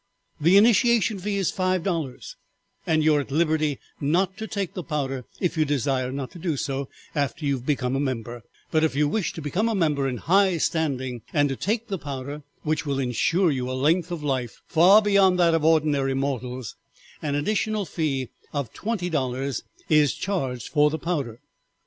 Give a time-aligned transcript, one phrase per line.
[0.39, 2.35] The initiation fee is five dollars,
[2.87, 6.39] and you are at liberty not to take the powder if you desire not to
[6.39, 8.41] do so after you have become a member,
[8.71, 11.99] but if you wish to become a member in high standing, and to take the
[11.99, 16.75] powder, which will insure you a length of life far beyond that of ordinary mortals,
[17.21, 21.41] an additional fee of twenty dollars is charged for the powder.'